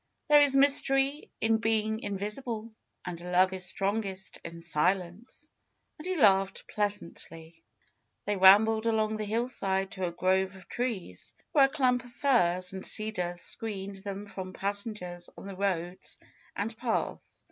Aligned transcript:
There 0.29 0.41
is 0.41 0.55
mystery 0.55 1.29
in 1.41 1.57
being 1.57 1.99
invis 1.99 2.41
ible. 2.41 2.73
And 3.05 3.21
love 3.21 3.53
is 3.53 3.65
strongest 3.65 4.39
in 4.43 4.59
silence," 4.59 5.47
and 5.99 6.07
he 6.07 6.15
laughed 6.17 6.67
pleasantly. 6.67 7.61
They 8.25 8.35
rambled 8.35 8.87
along 8.87 9.17
the 9.17 9.25
hillside 9.25 9.91
to 9.91 10.07
a 10.07 10.11
grove 10.11 10.55
of 10.55 10.67
trees, 10.67 11.35
where 11.51 11.65
a 11.65 11.69
clump 11.69 12.03
of 12.03 12.11
firs 12.13 12.73
and 12.73 12.83
cedars 12.83 13.41
screened 13.41 13.97
them 13.97 14.25
from 14.25 14.53
passengers 14.53 15.29
on 15.37 15.45
the 15.45 15.55
roads 15.55 16.17
and 16.55 16.75
paths. 16.75 17.39